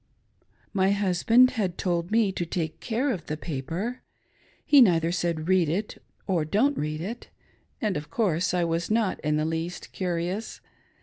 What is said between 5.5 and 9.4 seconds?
it" or" don't read it," and, of course, I was not in